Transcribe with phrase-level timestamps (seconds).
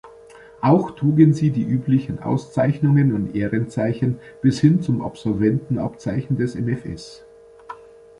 [0.63, 7.23] Auch trugen sie die üblichen Auszeichnungen und Ehrenzeichen, bis hin zum Absolventenabzeichen des MfS.